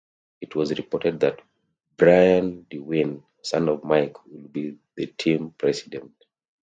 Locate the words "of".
3.69-3.83